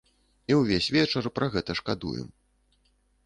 І 0.51 0.55
ўвесь 0.59 0.87
вечар 0.95 1.27
пра 1.37 1.49
гэта 1.55 1.71
шкадуем. 1.79 2.27